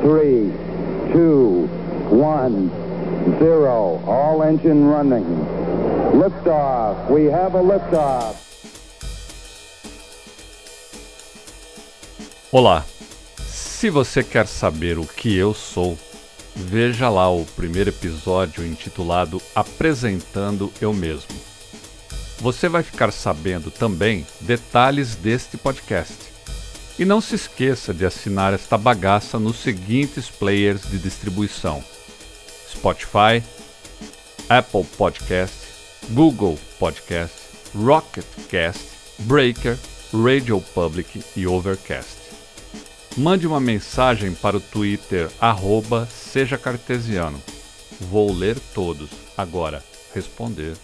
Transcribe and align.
three, 0.00 0.50
two, 1.12 1.68
one, 2.08 2.70
zero. 3.38 4.00
All 4.06 4.42
engine 4.42 4.86
running. 4.86 5.24
Liftoff. 6.12 7.10
We 7.10 7.26
have 7.26 7.54
a 7.54 7.62
liftoff. 7.62 8.36
Olá. 12.50 12.84
Se 13.36 13.88
você 13.88 14.22
quer 14.22 14.46
saber 14.46 14.98
o 14.98 15.06
que 15.06 15.36
eu 15.36 15.54
sou, 15.54 15.96
veja 16.54 17.08
lá 17.08 17.30
o 17.30 17.44
primeiro 17.56 17.90
episódio 17.90 18.66
intitulado 18.66 19.40
Apresentando 19.54 20.70
Eu 20.80 20.92
Mesmo. 20.92 21.34
Você 22.38 22.68
vai 22.68 22.82
ficar 22.82 23.12
sabendo 23.12 23.70
também 23.70 24.26
detalhes 24.40 25.14
deste 25.14 25.56
podcast. 25.56 26.30
E 27.00 27.04
não 27.06 27.18
se 27.18 27.34
esqueça 27.34 27.94
de 27.94 28.04
assinar 28.04 28.52
esta 28.52 28.76
bagaça 28.76 29.38
nos 29.38 29.56
seguintes 29.60 30.28
players 30.28 30.82
de 30.82 30.98
distribuição: 30.98 31.82
Spotify, 32.70 33.42
Apple 34.50 34.84
Podcast, 34.98 35.66
Google 36.10 36.58
Podcast, 36.78 37.34
Rocket 37.74 38.26
Cast, 38.50 38.84
Breaker, 39.20 39.78
Radio 40.12 40.60
Public 40.74 41.24
e 41.34 41.46
Overcast. 41.46 42.20
Mande 43.16 43.46
uma 43.46 43.60
mensagem 43.60 44.34
para 44.34 44.58
o 44.58 44.60
Twitter, 44.60 45.30
arroba 45.40 46.04
Seja 46.04 46.58
Cartesiano. 46.58 47.42
Vou 47.98 48.30
ler 48.30 48.58
todos. 48.74 49.08
Agora, 49.38 49.82
responder. 50.14 50.76